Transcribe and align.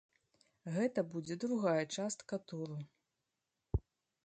Гэта 0.77 1.03
будзе 1.11 1.35
другая 1.43 1.77
частка 1.99 2.35
туру. 2.53 2.77